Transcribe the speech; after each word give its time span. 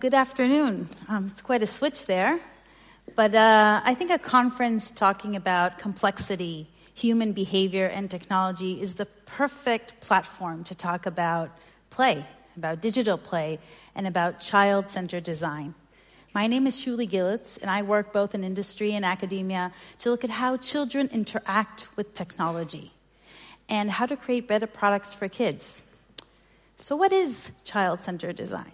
Good 0.00 0.14
afternoon. 0.14 0.88
Um, 1.08 1.26
it's 1.26 1.42
quite 1.42 1.62
a 1.62 1.66
switch 1.66 2.06
there. 2.06 2.40
But 3.16 3.34
uh, 3.34 3.82
I 3.84 3.94
think 3.94 4.10
a 4.10 4.18
conference 4.18 4.90
talking 4.90 5.36
about 5.36 5.78
complexity, 5.78 6.70
human 6.94 7.32
behavior, 7.34 7.84
and 7.84 8.10
technology 8.10 8.80
is 8.80 8.94
the 8.94 9.04
perfect 9.04 10.00
platform 10.00 10.64
to 10.64 10.74
talk 10.74 11.04
about 11.04 11.50
play, 11.90 12.24
about 12.56 12.80
digital 12.80 13.18
play, 13.18 13.58
and 13.94 14.06
about 14.06 14.40
child 14.40 14.88
centered 14.88 15.24
design. 15.24 15.74
My 16.32 16.46
name 16.46 16.66
is 16.66 16.82
Shuli 16.82 17.06
Gilutz, 17.06 17.58
and 17.60 17.70
I 17.70 17.82
work 17.82 18.10
both 18.10 18.34
in 18.34 18.42
industry 18.42 18.94
and 18.94 19.04
academia 19.04 19.70
to 19.98 20.08
look 20.08 20.24
at 20.24 20.30
how 20.30 20.56
children 20.56 21.10
interact 21.12 21.94
with 21.96 22.14
technology 22.14 22.92
and 23.68 23.90
how 23.90 24.06
to 24.06 24.16
create 24.16 24.48
better 24.48 24.66
products 24.66 25.12
for 25.12 25.28
kids. 25.28 25.82
So, 26.76 26.96
what 26.96 27.12
is 27.12 27.52
child 27.64 28.00
centered 28.00 28.36
design? 28.36 28.72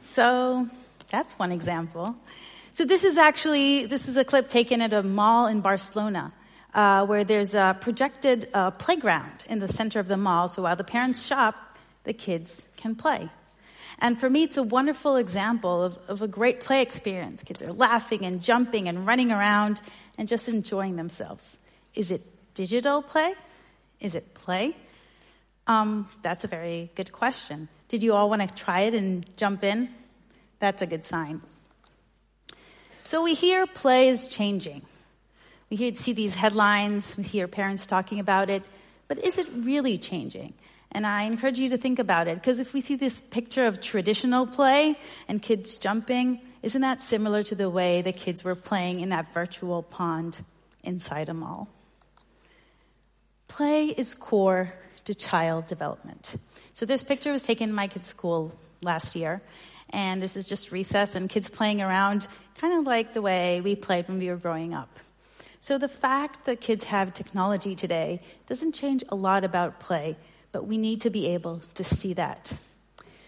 So 0.00 0.68
that's 1.08 1.36
one 1.40 1.50
example. 1.50 2.14
So 2.70 2.84
this 2.84 3.02
is 3.02 3.18
actually, 3.18 3.86
this 3.86 4.06
is 4.08 4.16
a 4.16 4.24
clip 4.24 4.48
taken 4.48 4.80
at 4.80 4.92
a 4.92 5.02
mall 5.02 5.48
in 5.48 5.60
Barcelona. 5.60 6.32
Uh, 6.72 7.06
where 7.06 7.22
there's 7.22 7.54
a 7.54 7.76
projected 7.80 8.48
uh, 8.52 8.72
playground 8.72 9.46
in 9.48 9.60
the 9.60 9.68
center 9.68 10.00
of 10.00 10.08
the 10.08 10.16
mall, 10.16 10.48
so 10.48 10.62
while 10.62 10.74
the 10.74 10.82
parents 10.82 11.24
shop, 11.24 11.54
the 12.02 12.12
kids 12.12 12.68
can 12.76 12.96
play. 12.96 13.30
And 13.98 14.18
for 14.18 14.28
me, 14.28 14.42
it's 14.42 14.56
a 14.56 14.62
wonderful 14.62 15.16
example 15.16 15.82
of, 15.82 15.98
of 16.08 16.22
a 16.22 16.28
great 16.28 16.60
play 16.60 16.82
experience. 16.82 17.42
Kids 17.42 17.62
are 17.62 17.72
laughing 17.72 18.24
and 18.24 18.42
jumping 18.42 18.88
and 18.88 19.06
running 19.06 19.30
around 19.30 19.80
and 20.18 20.28
just 20.28 20.48
enjoying 20.48 20.96
themselves. 20.96 21.56
Is 21.94 22.10
it 22.10 22.22
digital 22.54 23.02
play? 23.02 23.34
Is 24.00 24.14
it 24.14 24.34
play? 24.34 24.76
Um, 25.66 26.08
that's 26.22 26.44
a 26.44 26.48
very 26.48 26.90
good 26.94 27.12
question. 27.12 27.68
Did 27.88 28.02
you 28.02 28.14
all 28.14 28.28
want 28.28 28.46
to 28.46 28.54
try 28.54 28.80
it 28.80 28.94
and 28.94 29.24
jump 29.36 29.64
in? 29.64 29.88
That's 30.58 30.82
a 30.82 30.86
good 30.86 31.04
sign. 31.04 31.40
So 33.04 33.22
we 33.22 33.34
hear 33.34 33.66
play 33.66 34.08
is 34.08 34.28
changing. 34.28 34.82
We 35.70 35.76
hear, 35.76 35.94
see 35.94 36.12
these 36.12 36.34
headlines, 36.34 37.16
we 37.16 37.22
hear 37.22 37.48
parents 37.48 37.86
talking 37.86 38.20
about 38.20 38.50
it, 38.50 38.62
but 39.08 39.18
is 39.18 39.38
it 39.38 39.46
really 39.54 39.98
changing? 39.98 40.54
And 40.94 41.04
I 41.04 41.24
encourage 41.24 41.58
you 41.58 41.70
to 41.70 41.76
think 41.76 41.98
about 41.98 42.28
it, 42.28 42.36
because 42.36 42.60
if 42.60 42.72
we 42.72 42.80
see 42.80 42.94
this 42.94 43.20
picture 43.20 43.66
of 43.66 43.80
traditional 43.80 44.46
play 44.46 44.96
and 45.26 45.42
kids 45.42 45.76
jumping, 45.76 46.40
isn't 46.62 46.80
that 46.82 47.02
similar 47.02 47.42
to 47.42 47.56
the 47.56 47.68
way 47.68 48.00
the 48.00 48.12
kids 48.12 48.44
were 48.44 48.54
playing 48.54 49.00
in 49.00 49.08
that 49.08 49.34
virtual 49.34 49.82
pond 49.82 50.40
inside 50.84 51.28
a 51.28 51.34
mall? 51.34 51.68
Play 53.48 53.88
is 53.88 54.14
core 54.14 54.72
to 55.04 55.14
child 55.14 55.66
development. 55.66 56.36
So 56.72 56.86
this 56.86 57.02
picture 57.02 57.32
was 57.32 57.42
taken 57.42 57.70
in 57.70 57.74
my 57.74 57.88
kid's 57.88 58.06
school 58.06 58.52
last 58.80 59.16
year, 59.16 59.42
and 59.90 60.22
this 60.22 60.36
is 60.36 60.48
just 60.48 60.72
recess 60.72 61.16
and 61.16 61.28
kids 61.28 61.50
playing 61.50 61.82
around, 61.82 62.26
kind 62.58 62.78
of 62.78 62.86
like 62.86 63.14
the 63.14 63.22
way 63.22 63.60
we 63.60 63.74
played 63.74 64.06
when 64.08 64.18
we 64.18 64.28
were 64.28 64.36
growing 64.36 64.74
up. 64.74 65.00
So 65.58 65.76
the 65.76 65.88
fact 65.88 66.44
that 66.44 66.60
kids 66.60 66.84
have 66.84 67.14
technology 67.14 67.74
today 67.74 68.22
doesn't 68.46 68.72
change 68.72 69.02
a 69.08 69.14
lot 69.14 69.44
about 69.44 69.80
play, 69.80 70.16
but 70.54 70.68
we 70.68 70.78
need 70.78 71.00
to 71.00 71.10
be 71.10 71.26
able 71.34 71.60
to 71.74 71.82
see 71.82 72.14
that. 72.14 72.52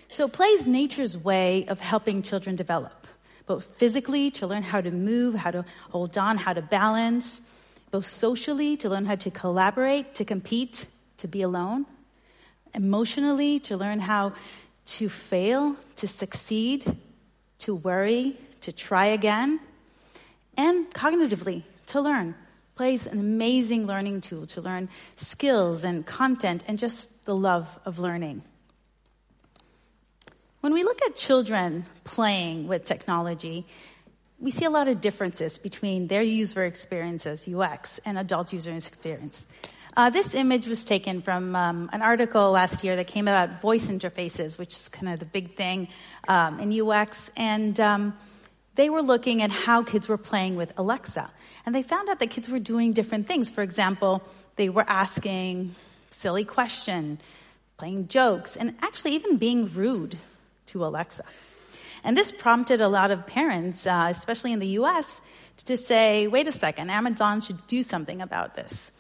So 0.09 0.29
play 0.29 0.47
is 0.47 0.65
nature's 0.65 1.19
way 1.19 1.67
of 1.67 1.81
helping 1.81 2.23
children 2.23 2.55
develop, 2.55 3.09
both 3.47 3.65
physically 3.65 4.31
to 4.39 4.47
learn 4.47 4.63
how 4.63 4.81
to 4.81 4.93
move, 4.93 5.35
how 5.35 5.51
to 5.51 5.65
hold 5.91 6.17
on, 6.17 6.39
how 6.39 6.53
to 6.53 6.63
balance, 6.63 7.41
both 7.91 8.07
socially 8.07 8.77
to 8.77 8.89
learn 8.89 9.07
how 9.07 9.17
to 9.17 9.31
collaborate, 9.33 10.15
to 10.15 10.25
compete, 10.25 10.87
to 11.17 11.27
be 11.27 11.43
alone, 11.43 11.85
emotionally 12.73 13.59
to 13.59 13.77
learn 13.77 13.99
how 13.99 14.33
to 14.87 15.09
fail, 15.09 15.75
to 15.97 16.07
succeed, 16.07 16.97
to 17.59 17.75
worry, 17.75 18.37
to 18.61 18.71
try 18.71 19.07
again, 19.07 19.59
and 20.57 20.89
cognitively 20.95 21.65
to 21.87 22.01
learn. 22.01 22.37
Plays 22.77 23.07
an 23.07 23.19
amazing 23.19 23.87
learning 23.87 24.21
tool 24.21 24.47
to 24.47 24.61
learn 24.61 24.89
skills 25.17 25.83
and 25.83 26.07
content 26.07 26.63
and 26.69 26.79
just 26.79 27.25
the 27.25 27.35
love 27.35 27.79
of 27.87 27.99
learning. 27.99 28.43
When 30.61 30.75
we 30.75 30.83
look 30.83 31.01
at 31.03 31.17
children 31.17 31.87
playing 32.05 32.69
with 32.69 32.85
technology, 32.85 33.67
we 34.39 34.51
see 34.51 34.67
a 34.67 34.71
lot 34.71 34.89
of 34.89 35.01
differences 35.01 35.57
between 35.57 36.09
their 36.09 36.23
user 36.23 36.65
experiences, 36.65 37.49
UX, 37.49 37.99
and 38.05 38.19
adult 38.19 38.53
user 38.53 38.73
experience. 38.75 39.49
Uh, 39.97 40.11
this 40.11 40.35
image 40.35 40.67
was 40.67 40.85
taken 40.85 41.23
from 41.23 41.57
um, 41.57 41.89
an 41.95 42.03
article 42.03 42.51
last 42.51 42.85
year 42.85 42.97
that 42.97 43.07
came 43.07 43.27
about 43.27 43.63
voice 43.63 43.89
interfaces, 43.89 44.59
which 44.59 44.75
is 44.75 44.91
kind 44.91 45.11
of 45.11 45.19
the 45.19 45.25
big 45.25 45.55
thing 45.57 45.89
um, 46.29 46.61
in 46.61 46.71
UX. 46.79 47.31
And 47.35 47.81
um, 47.81 48.15
they 48.77 48.89
were 48.89 49.03
looking 49.03 49.43
at 49.43 49.51
how 49.51 49.83
kids 49.83 50.09
were 50.09 50.19
playing 50.19 50.57
with 50.57 50.73
Alexa. 50.77 51.31
And 51.65 51.75
they 51.75 51.83
found 51.83 52.09
out 52.09 52.21
that 52.21 52.31
kids 52.31 52.49
were 52.49 52.59
doing 52.59 52.93
different 52.93 53.27
things. 53.27 53.51
For 53.51 53.63
example, 53.63 54.23
they 54.57 54.69
were 54.69 54.85
asking 54.87 55.75
silly 56.11 56.45
questions, 56.45 57.21
playing 57.77 58.09
jokes, 58.09 58.57
and 58.57 58.75
actually 58.81 59.15
even 59.15 59.37
being 59.37 59.67
rude 59.67 60.17
to 60.67 60.85
Alexa. 60.85 61.25
And 62.05 62.17
this 62.17 62.31
prompted 62.31 62.81
a 62.81 62.89
lot 62.89 63.11
of 63.11 63.27
parents, 63.27 63.87
uh, 63.87 64.07
especially 64.11 64.53
in 64.53 64.61
the 64.61 64.79
US, 64.81 65.21
to 65.65 65.77
say, 65.77 66.29
wait 66.29 66.47
a 66.47 66.53
second, 66.53 66.91
Amazon 66.91 67.41
should 67.41 67.67
do 67.67 67.83
something 67.83 68.21
about 68.23 68.55
this 68.55 68.93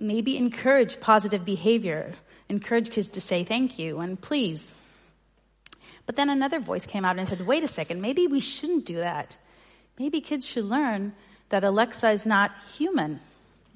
maybe 0.00 0.36
encourage 0.36 0.98
positive 0.98 1.44
behavior, 1.44 2.14
encourage 2.48 2.90
kids 2.90 3.08
to 3.08 3.20
say 3.20 3.44
thank 3.44 3.78
you 3.78 4.00
and 4.00 4.20
please. 4.20 4.74
But 6.10 6.16
then 6.16 6.28
another 6.28 6.58
voice 6.58 6.86
came 6.86 7.04
out 7.04 7.20
and 7.20 7.28
said, 7.28 7.46
wait 7.46 7.62
a 7.62 7.68
second, 7.68 8.00
maybe 8.00 8.26
we 8.26 8.40
shouldn't 8.40 8.84
do 8.84 8.96
that. 8.96 9.38
Maybe 9.96 10.20
kids 10.20 10.44
should 10.44 10.64
learn 10.64 11.12
that 11.50 11.62
Alexa 11.62 12.10
is 12.10 12.26
not 12.26 12.50
human 12.76 13.20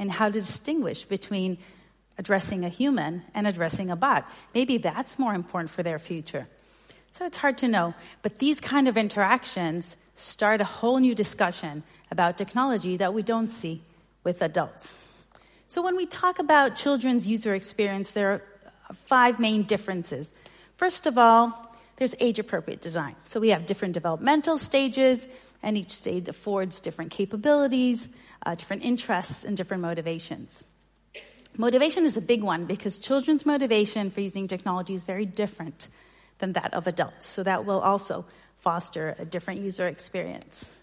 and 0.00 0.10
how 0.10 0.26
to 0.26 0.32
distinguish 0.32 1.04
between 1.04 1.58
addressing 2.18 2.64
a 2.64 2.68
human 2.68 3.22
and 3.34 3.46
addressing 3.46 3.88
a 3.88 3.94
bot. 3.94 4.28
Maybe 4.52 4.78
that's 4.78 5.16
more 5.16 5.32
important 5.32 5.70
for 5.70 5.84
their 5.84 6.00
future. 6.00 6.48
So 7.12 7.24
it's 7.24 7.36
hard 7.36 7.56
to 7.58 7.68
know. 7.68 7.94
But 8.22 8.40
these 8.40 8.60
kind 8.60 8.88
of 8.88 8.96
interactions 8.96 9.96
start 10.16 10.60
a 10.60 10.64
whole 10.64 10.98
new 10.98 11.14
discussion 11.14 11.84
about 12.10 12.36
technology 12.36 12.96
that 12.96 13.14
we 13.14 13.22
don't 13.22 13.48
see 13.48 13.82
with 14.24 14.42
adults. 14.42 14.98
So 15.68 15.82
when 15.82 15.94
we 15.94 16.06
talk 16.06 16.40
about 16.40 16.74
children's 16.74 17.28
user 17.28 17.54
experience, 17.54 18.10
there 18.10 18.32
are 18.32 18.42
five 19.06 19.38
main 19.38 19.62
differences. 19.62 20.32
First 20.76 21.06
of 21.06 21.16
all, 21.16 21.70
there's 21.96 22.14
age 22.20 22.38
appropriate 22.38 22.80
design. 22.80 23.16
So 23.26 23.40
we 23.40 23.50
have 23.50 23.66
different 23.66 23.94
developmental 23.94 24.58
stages, 24.58 25.28
and 25.62 25.76
each 25.76 25.90
stage 25.90 26.28
affords 26.28 26.80
different 26.80 27.10
capabilities, 27.10 28.08
uh, 28.44 28.54
different 28.54 28.84
interests, 28.84 29.44
and 29.44 29.56
different 29.56 29.82
motivations. 29.82 30.64
Motivation 31.56 32.04
is 32.04 32.16
a 32.16 32.20
big 32.20 32.42
one 32.42 32.64
because 32.66 32.98
children's 32.98 33.46
motivation 33.46 34.10
for 34.10 34.20
using 34.20 34.48
technology 34.48 34.94
is 34.94 35.04
very 35.04 35.24
different 35.24 35.88
than 36.38 36.52
that 36.54 36.74
of 36.74 36.86
adults. 36.86 37.26
So 37.26 37.44
that 37.44 37.64
will 37.64 37.80
also 37.80 38.24
foster 38.58 39.14
a 39.18 39.24
different 39.24 39.60
user 39.60 39.86
experience. 39.86 40.74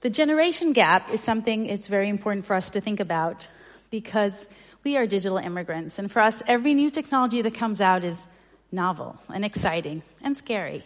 The 0.00 0.10
generation 0.10 0.72
gap 0.72 1.10
is 1.10 1.20
something 1.20 1.66
it's 1.66 1.86
very 1.86 2.08
important 2.08 2.44
for 2.44 2.54
us 2.54 2.70
to 2.72 2.80
think 2.80 2.98
about 2.98 3.48
because 3.90 4.46
we 4.82 4.96
are 4.96 5.06
digital 5.06 5.38
immigrants. 5.38 5.98
And 5.98 6.10
for 6.10 6.20
us, 6.20 6.42
every 6.46 6.74
new 6.74 6.90
technology 6.90 7.40
that 7.42 7.54
comes 7.54 7.80
out 7.80 8.04
is 8.04 8.20
novel 8.74 9.16
and 9.32 9.44
exciting 9.44 10.02
and 10.22 10.36
scary. 10.36 10.84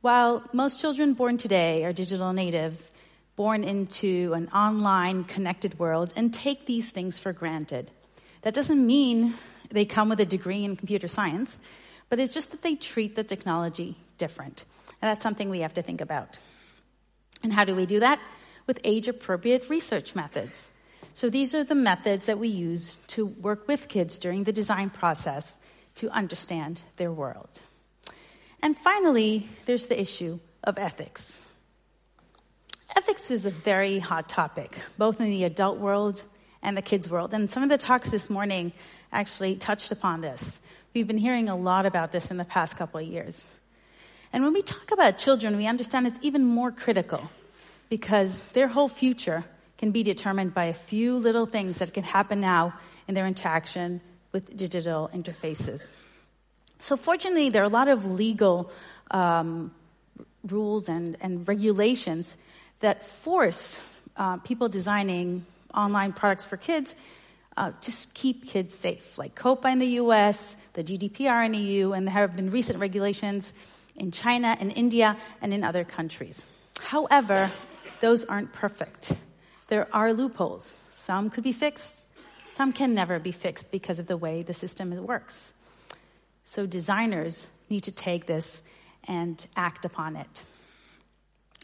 While 0.00 0.44
most 0.52 0.80
children 0.80 1.14
born 1.14 1.36
today 1.36 1.84
are 1.84 1.92
digital 1.92 2.32
natives, 2.32 2.90
born 3.34 3.64
into 3.64 4.32
an 4.34 4.48
online 4.48 5.24
connected 5.24 5.78
world 5.78 6.12
and 6.16 6.32
take 6.32 6.66
these 6.66 6.90
things 6.90 7.18
for 7.18 7.32
granted. 7.32 7.90
That 8.42 8.54
doesn't 8.54 8.84
mean 8.86 9.34
they 9.70 9.84
come 9.84 10.08
with 10.08 10.20
a 10.20 10.26
degree 10.26 10.64
in 10.64 10.76
computer 10.76 11.08
science, 11.08 11.58
but 12.08 12.20
it's 12.20 12.32
just 12.32 12.52
that 12.52 12.62
they 12.62 12.76
treat 12.76 13.16
the 13.16 13.24
technology 13.24 13.96
different. 14.16 14.64
And 15.02 15.10
that's 15.10 15.22
something 15.22 15.50
we 15.50 15.60
have 15.60 15.74
to 15.74 15.82
think 15.82 16.00
about. 16.00 16.38
And 17.42 17.52
how 17.52 17.64
do 17.64 17.74
we 17.74 17.86
do 17.86 18.00
that? 18.00 18.20
With 18.66 18.80
age 18.84 19.08
appropriate 19.08 19.68
research 19.68 20.14
methods. 20.14 20.70
So 21.12 21.30
these 21.30 21.54
are 21.54 21.64
the 21.64 21.74
methods 21.74 22.26
that 22.26 22.38
we 22.38 22.48
use 22.48 22.96
to 23.08 23.26
work 23.26 23.68
with 23.68 23.88
kids 23.88 24.18
during 24.18 24.44
the 24.44 24.52
design 24.52 24.90
process 24.90 25.58
to 25.96 26.10
understand 26.10 26.82
their 26.96 27.12
world. 27.12 27.60
And 28.62 28.76
finally, 28.76 29.48
there's 29.66 29.86
the 29.86 30.00
issue 30.00 30.38
of 30.64 30.78
ethics. 30.78 31.46
Ethics 32.96 33.30
is 33.30 33.44
a 33.44 33.50
very 33.50 33.98
hot 33.98 34.28
topic, 34.28 34.78
both 34.96 35.20
in 35.20 35.26
the 35.26 35.44
adult 35.44 35.78
world 35.78 36.22
and 36.62 36.76
the 36.76 36.82
kids 36.82 37.10
world. 37.10 37.34
And 37.34 37.50
some 37.50 37.62
of 37.62 37.68
the 37.68 37.78
talks 37.78 38.10
this 38.10 38.30
morning 38.30 38.72
actually 39.12 39.56
touched 39.56 39.92
upon 39.92 40.20
this. 40.20 40.60
We've 40.94 41.06
been 41.06 41.18
hearing 41.18 41.48
a 41.48 41.56
lot 41.56 41.86
about 41.86 42.12
this 42.12 42.30
in 42.30 42.38
the 42.38 42.44
past 42.44 42.76
couple 42.76 43.00
of 43.00 43.06
years. 43.06 43.60
And 44.32 44.42
when 44.42 44.52
we 44.52 44.62
talk 44.62 44.90
about 44.92 45.18
children, 45.18 45.56
we 45.56 45.66
understand 45.66 46.06
it's 46.06 46.18
even 46.22 46.44
more 46.44 46.72
critical 46.72 47.30
because 47.88 48.42
their 48.48 48.68
whole 48.68 48.88
future 48.88 49.44
can 49.78 49.90
be 49.90 50.02
determined 50.02 50.54
by 50.54 50.64
a 50.64 50.74
few 50.74 51.16
little 51.16 51.46
things 51.46 51.78
that 51.78 51.92
can 51.92 52.02
happen 52.02 52.40
now 52.40 52.74
in 53.06 53.14
their 53.14 53.26
interaction 53.26 54.00
with 54.36 54.54
digital 54.54 55.08
interfaces. 55.14 55.90
So, 56.78 56.98
fortunately, 56.98 57.48
there 57.48 57.62
are 57.62 57.70
a 57.72 57.76
lot 57.80 57.88
of 57.88 58.04
legal 58.04 58.70
um, 59.10 59.72
rules 60.46 60.90
and, 60.90 61.16
and 61.22 61.48
regulations 61.48 62.36
that 62.80 63.06
force 63.06 63.80
uh, 64.18 64.36
people 64.36 64.68
designing 64.68 65.46
online 65.72 66.12
products 66.12 66.44
for 66.44 66.58
kids 66.58 66.96
uh, 67.56 67.72
keep 68.12 68.46
kids 68.46 68.74
safe, 68.74 69.16
like 69.16 69.34
COPPA 69.34 69.72
in 69.72 69.78
the 69.78 69.92
US, 70.04 70.56
the 70.74 70.84
GDPR 70.84 71.46
in 71.46 71.52
the 71.52 71.58
EU, 71.58 71.92
and 71.92 72.06
there 72.06 72.12
have 72.12 72.36
been 72.36 72.50
recent 72.50 72.78
regulations 72.78 73.54
in 73.96 74.10
China 74.10 74.54
and 74.60 74.70
India 74.76 75.16
and 75.40 75.54
in 75.54 75.64
other 75.64 75.84
countries. 75.84 76.46
However, 76.80 77.50
those 78.00 78.26
aren't 78.26 78.52
perfect. 78.52 79.14
There 79.68 79.88
are 79.92 80.12
loopholes. 80.12 80.64
Some 80.90 81.30
could 81.30 81.44
be 81.44 81.52
fixed, 81.52 82.05
some 82.56 82.72
can 82.72 82.94
never 82.94 83.18
be 83.18 83.32
fixed 83.32 83.70
because 83.70 83.98
of 83.98 84.06
the 84.06 84.16
way 84.16 84.42
the 84.42 84.54
system 84.54 84.90
works. 85.04 85.52
So 86.42 86.64
designers 86.64 87.50
need 87.68 87.82
to 87.82 87.92
take 87.92 88.24
this 88.24 88.62
and 89.06 89.46
act 89.56 89.84
upon 89.84 90.16
it. 90.16 90.44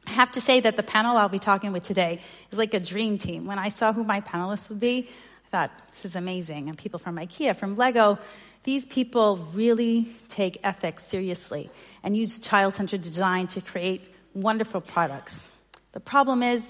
I 0.06 0.10
have 0.10 0.32
to 0.32 0.40
say 0.42 0.60
that 0.60 0.76
the 0.76 0.82
panel 0.82 1.16
I'll 1.16 1.30
be 1.30 1.38
talking 1.38 1.72
with 1.72 1.82
today 1.82 2.20
is 2.50 2.58
like 2.58 2.74
a 2.74 2.80
dream 2.80 3.16
team. 3.16 3.46
When 3.46 3.58
I 3.58 3.68
saw 3.68 3.94
who 3.94 4.04
my 4.04 4.20
panelists 4.20 4.68
would 4.68 4.80
be, 4.80 5.08
I 5.46 5.48
thought, 5.48 5.70
this 5.92 6.04
is 6.04 6.14
amazing. 6.14 6.68
And 6.68 6.76
people 6.76 6.98
from 6.98 7.16
IKEA, 7.16 7.56
from 7.56 7.76
Lego, 7.76 8.18
these 8.64 8.84
people 8.84 9.38
really 9.54 10.08
take 10.28 10.58
ethics 10.62 11.06
seriously 11.06 11.70
and 12.02 12.14
use 12.14 12.38
child 12.38 12.74
centered 12.74 13.00
design 13.00 13.46
to 13.48 13.62
create 13.62 14.12
wonderful 14.34 14.82
products. 14.82 15.48
The 15.92 16.00
problem 16.00 16.42
is, 16.42 16.62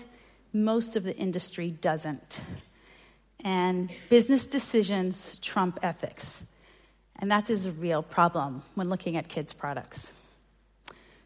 most 0.52 0.94
of 0.94 1.02
the 1.02 1.16
industry 1.16 1.72
doesn't. 1.72 2.40
And 3.42 3.92
business 4.08 4.46
decisions 4.46 5.38
trump 5.40 5.80
ethics. 5.82 6.44
And 7.18 7.30
that 7.30 7.50
is 7.50 7.66
a 7.66 7.72
real 7.72 8.02
problem 8.02 8.62
when 8.74 8.88
looking 8.88 9.16
at 9.16 9.28
kids' 9.28 9.52
products. 9.52 10.12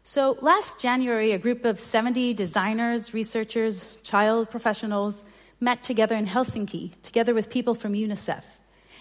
So 0.03 0.37
last 0.41 0.79
January, 0.79 1.33
a 1.33 1.37
group 1.37 1.65
of 1.65 1.79
70 1.79 2.33
designers, 2.33 3.13
researchers, 3.13 3.97
child 4.03 4.49
professionals 4.49 5.23
met 5.59 5.83
together 5.83 6.15
in 6.15 6.25
Helsinki, 6.25 6.93
together 7.01 7.33
with 7.33 7.49
people 7.49 7.75
from 7.75 7.93
UNICEF, 7.93 8.43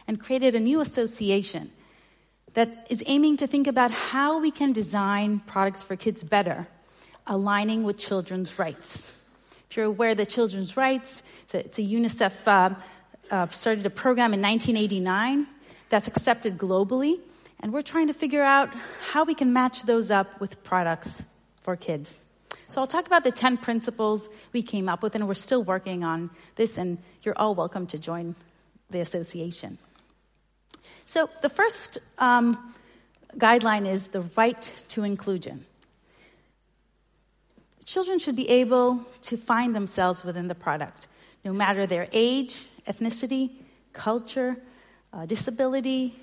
and 0.09 0.19
created 0.19 0.55
a 0.55 0.61
new 0.61 0.81
association 0.81 1.71
that 2.55 2.87
is 2.91 3.03
aiming 3.07 3.37
to 3.37 3.47
think 3.47 3.67
about 3.67 3.91
how 3.91 4.41
we 4.41 4.51
can 4.51 4.73
design 4.73 5.41
products 5.47 5.83
for 5.83 5.95
kids 5.95 6.25
better, 6.25 6.67
aligning 7.27 7.85
with 7.85 7.99
children's 7.99 8.59
rights. 8.59 9.17
If 9.71 9.77
you're 9.77 9.87
aware 9.87 10.11
of 10.11 10.17
the 10.17 10.27
children's 10.27 10.77
rights, 10.77 11.23
it's 11.45 11.55
a, 11.55 11.59
it's 11.59 11.79
a 11.79 11.83
UNICEF 11.83 12.47
uh, 12.47 12.75
uh, 13.31 13.49
started 13.49 13.85
a 13.87 13.91
program 13.91 14.35
in 14.35 14.41
1989 14.41 15.47
that's 15.89 16.09
accepted 16.09 16.59
globally 16.59 17.19
and 17.61 17.73
we're 17.73 17.83
trying 17.83 18.09
to 18.09 18.13
figure 18.13 18.43
out 18.43 18.71
how 19.11 19.25
we 19.25 19.35
can 19.35 19.53
match 19.53 19.83
those 19.83 20.11
up 20.11 20.41
with 20.41 20.63
products 20.63 21.25
for 21.63 21.77
kids. 21.77 22.21
So 22.69 22.81
I'll 22.81 22.87
talk 22.87 23.07
about 23.07 23.25
the 23.25 23.31
10 23.31 23.59
principles 23.59 24.29
we 24.53 24.63
came 24.63 24.89
up 24.89 25.03
with, 25.03 25.15
and 25.15 25.27
we're 25.27 25.35
still 25.35 25.63
working 25.63 26.05
on 26.05 26.31
this, 26.57 26.79
and 26.79 26.99
you're 27.23 27.39
all 27.39 27.55
welcome 27.55 27.87
to 27.89 27.99
join 27.99 28.35
the 28.91 29.01
association. 29.01 29.79
So 31.05 31.31
the 31.43 31.49
first 31.49 31.99
um, 32.19 32.75
guideline 33.37 33.87
is 33.87 34.09
the 34.09 34.23
right 34.37 34.61
to 34.89 35.05
inclusion. 35.05 35.65
Children 37.85 38.19
should 38.19 38.37
be 38.37 38.49
able 38.49 39.01
to 39.23 39.37
find 39.37 39.75
themselves 39.75 40.25
within 40.25 40.49
the 40.49 40.57
product, 40.57 41.07
no 41.45 41.53
matter 41.53 41.87
their 41.87 42.09
age, 42.13 42.67
ethnicity, 42.87 43.51
culture, 43.93 44.57
uh, 45.13 45.27
disability, 45.27 46.15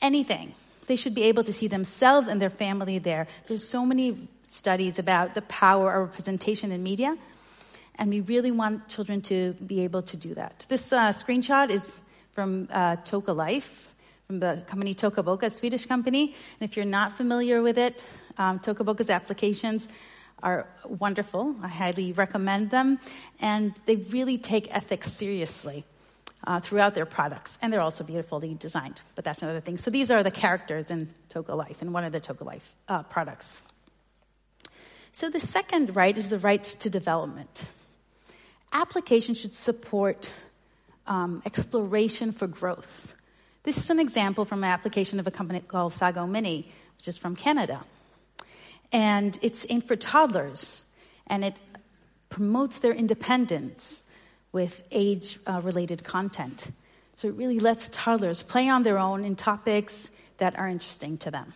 anything. 0.00 0.54
They 0.86 0.96
should 0.96 1.14
be 1.14 1.24
able 1.24 1.44
to 1.44 1.52
see 1.52 1.68
themselves 1.68 2.28
and 2.28 2.40
their 2.40 2.50
family 2.50 2.98
there. 2.98 3.26
There's 3.46 3.66
so 3.66 3.86
many 3.86 4.28
studies 4.44 4.98
about 4.98 5.34
the 5.34 5.42
power 5.42 5.92
of 5.94 6.10
representation 6.10 6.72
in 6.72 6.82
media, 6.82 7.16
and 7.96 8.10
we 8.10 8.20
really 8.20 8.50
want 8.50 8.88
children 8.88 9.22
to 9.22 9.54
be 9.54 9.80
able 9.80 10.02
to 10.02 10.16
do 10.16 10.34
that. 10.34 10.66
This 10.68 10.92
uh, 10.92 11.08
screenshot 11.08 11.70
is 11.70 12.02
from 12.32 12.68
uh, 12.70 12.96
Toca 12.96 13.34
Life, 13.34 13.94
from 14.26 14.40
the 14.40 14.62
company 14.66 14.94
Toca 14.94 15.24
Boca, 15.24 15.46
a 15.46 15.50
Swedish 15.50 15.86
company. 15.86 16.34
And 16.60 16.68
if 16.68 16.76
you're 16.76 16.84
not 16.84 17.12
familiar 17.12 17.62
with 17.62 17.78
it, 17.78 18.06
um, 18.36 18.58
Toca 18.58 18.84
Boca's 18.84 19.10
applications 19.10 19.88
are 20.44 20.68
wonderful. 20.84 21.56
I 21.62 21.68
highly 21.68 22.12
recommend 22.12 22.70
them, 22.70 23.00
and 23.40 23.74
they 23.86 23.96
really 23.96 24.38
take 24.38 24.68
ethics 24.76 25.12
seriously 25.12 25.84
uh, 26.46 26.60
throughout 26.60 26.94
their 26.94 27.06
products. 27.06 27.58
And 27.62 27.72
they're 27.72 27.82
also 27.82 28.04
beautifully 28.04 28.54
designed, 28.54 29.00
but 29.14 29.24
that's 29.24 29.42
another 29.42 29.60
thing. 29.60 29.78
So 29.78 29.90
these 29.90 30.10
are 30.10 30.22
the 30.22 30.30
characters 30.30 30.90
in 30.90 31.08
Toca 31.30 31.56
Life, 31.56 31.80
in 31.80 31.92
one 31.92 32.04
of 32.04 32.12
the 32.12 32.20
Toca 32.20 32.44
Life 32.44 32.74
uh, 32.88 33.02
products. 33.04 33.62
So 35.12 35.30
the 35.30 35.40
second 35.40 35.96
right 35.96 36.16
is 36.16 36.28
the 36.28 36.38
right 36.38 36.62
to 36.62 36.90
development. 36.90 37.64
Application 38.72 39.34
should 39.34 39.52
support 39.52 40.30
um, 41.06 41.42
exploration 41.46 42.32
for 42.32 42.46
growth. 42.46 43.14
This 43.62 43.78
is 43.78 43.88
an 43.88 43.98
example 43.98 44.44
from 44.44 44.62
an 44.62 44.70
application 44.70 45.18
of 45.20 45.26
a 45.26 45.30
company 45.30 45.60
called 45.60 45.94
Sago 45.94 46.26
Mini, 46.26 46.68
which 46.98 47.08
is 47.08 47.16
from 47.16 47.34
Canada. 47.34 47.80
And 48.94 49.36
it's 49.42 49.66
aimed 49.68 49.84
for 49.84 49.96
toddlers, 49.96 50.84
and 51.26 51.44
it 51.44 51.58
promotes 52.28 52.78
their 52.78 52.92
independence 52.92 54.04
with 54.52 54.86
age 54.92 55.40
uh, 55.48 55.60
related 55.64 56.04
content. 56.04 56.70
So 57.16 57.26
it 57.26 57.34
really 57.34 57.58
lets 57.58 57.88
toddlers 57.88 58.44
play 58.44 58.68
on 58.68 58.84
their 58.84 58.98
own 58.98 59.24
in 59.24 59.34
topics 59.34 60.12
that 60.38 60.56
are 60.56 60.68
interesting 60.68 61.18
to 61.18 61.32
them. 61.32 61.52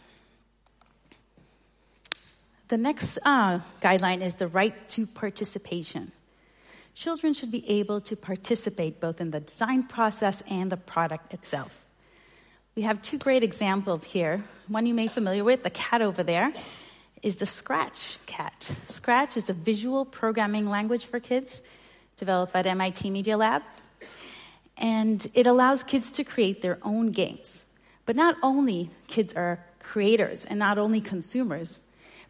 The 2.66 2.76
next 2.76 3.18
uh, 3.24 3.60
guideline 3.80 4.20
is 4.20 4.34
the 4.34 4.48
right 4.48 4.74
to 4.90 5.06
participation. 5.06 6.10
Children 6.94 7.34
should 7.34 7.52
be 7.52 7.68
able 7.70 8.00
to 8.00 8.16
participate 8.16 9.00
both 9.00 9.20
in 9.20 9.30
the 9.30 9.38
design 9.38 9.84
process 9.84 10.42
and 10.50 10.72
the 10.72 10.76
product 10.76 11.32
itself. 11.32 11.86
We 12.74 12.82
have 12.82 13.00
two 13.00 13.18
great 13.18 13.44
examples 13.44 14.02
here. 14.04 14.42
One 14.66 14.86
you 14.86 14.94
may 14.94 15.04
be 15.04 15.08
familiar 15.08 15.44
with, 15.44 15.62
the 15.62 15.70
cat 15.70 16.02
over 16.02 16.24
there, 16.24 16.52
is 17.22 17.36
the 17.36 17.46
Scratch 17.46 18.18
cat. 18.26 18.70
Scratch 18.86 19.36
is 19.36 19.50
a 19.50 19.52
visual 19.52 20.04
programming 20.04 20.68
language 20.68 21.06
for 21.06 21.20
kids 21.20 21.62
developed 22.16 22.52
the 22.52 22.68
MIT 22.68 23.10
Media 23.10 23.36
Lab. 23.36 23.62
And 24.76 25.26
it 25.34 25.46
allows 25.46 25.82
kids 25.82 26.12
to 26.12 26.24
create 26.24 26.62
their 26.62 26.78
own 26.82 27.10
games. 27.10 27.64
But 28.06 28.16
not 28.16 28.36
only 28.42 28.90
kids 29.06 29.34
are 29.34 29.64
creators 29.80 30.44
and 30.44 30.58
not 30.58 30.78
only 30.78 31.00
consumers, 31.00 31.82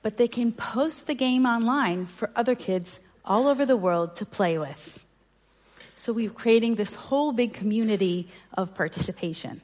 but 0.03 0.17
they 0.17 0.29
can 0.29 0.53
post 0.53 1.07
the 1.07 1.15
game 1.15 1.45
online 1.45 2.07
for 2.07 2.31
other 2.37 2.55
kids 2.55 3.01
all 3.25 3.49
over 3.49 3.67
the 3.67 3.77
world 3.77 4.15
to 4.17 4.25
play 4.27 4.59
with. 4.59 5.05
So 5.97 6.13
we're 6.13 6.31
creating 6.31 6.77
this 6.77 6.95
whole 6.95 7.33
big 7.33 7.53
community 7.53 8.29
of 8.55 8.75
participation. 8.75 9.61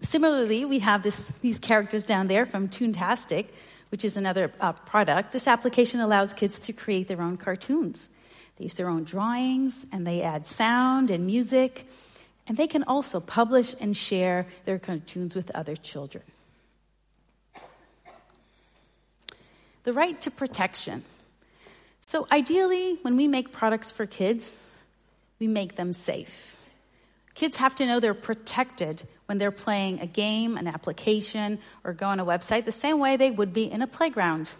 Similarly, 0.00 0.64
we 0.64 0.78
have 0.80 1.02
this, 1.02 1.28
these 1.40 1.58
characters 1.58 2.04
down 2.04 2.28
there 2.28 2.46
from 2.46 2.68
Toontastic, 2.68 3.46
which 3.90 4.04
is 4.04 4.16
another 4.16 4.52
uh, 4.60 4.72
product. 4.72 5.32
This 5.32 5.46
application 5.46 6.00
allows 6.00 6.34
kids 6.34 6.58
to 6.60 6.72
create 6.72 7.08
their 7.08 7.22
own 7.22 7.36
cartoons. 7.36 8.10
They 8.56 8.64
use 8.64 8.74
their 8.74 8.88
own 8.88 9.04
drawings 9.04 9.86
and 9.92 10.06
they 10.06 10.22
add 10.22 10.46
sound 10.46 11.10
and 11.10 11.26
music. 11.26 11.88
And 12.46 12.56
they 12.56 12.66
can 12.66 12.84
also 12.84 13.20
publish 13.20 13.74
and 13.80 13.96
share 13.96 14.46
their 14.64 14.78
cartoons 14.78 15.34
with 15.34 15.54
other 15.54 15.76
children. 15.76 16.24
The 19.84 19.92
right 19.92 20.20
to 20.22 20.30
protection. 20.30 21.04
So, 22.06 22.26
ideally, 22.30 22.98
when 23.02 23.16
we 23.16 23.28
make 23.28 23.52
products 23.52 23.90
for 23.90 24.06
kids, 24.06 24.58
we 25.38 25.46
make 25.46 25.76
them 25.76 25.92
safe. 25.92 26.63
Kids 27.34 27.56
have 27.56 27.74
to 27.76 27.86
know 27.86 28.00
they're 28.00 28.14
protected 28.14 29.02
when 29.26 29.38
they're 29.38 29.50
playing 29.50 30.00
a 30.00 30.06
game, 30.06 30.56
an 30.56 30.66
application, 30.66 31.58
or 31.82 31.92
go 31.92 32.06
on 32.06 32.20
a 32.20 32.24
website 32.24 32.64
the 32.64 32.72
same 32.72 32.98
way 32.98 33.16
they 33.16 33.30
would 33.30 33.52
be 33.52 33.70
in 33.70 33.82
a 33.82 33.86
playground. 33.86 34.52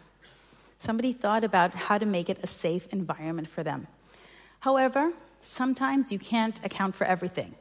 Somebody 0.78 1.12
thought 1.12 1.45
about 1.45 1.75
how 1.75 1.99
to 1.99 2.07
make 2.07 2.28
it 2.28 2.40
a 2.43 2.47
safe 2.47 2.93
environment 2.93 3.49
for 3.49 3.62
them. 3.62 3.87
However, 4.61 5.12
sometimes 5.40 6.11
you 6.11 6.19
can't 6.19 6.59
account 6.64 6.95
for 6.95 7.04
everything. 7.04 7.54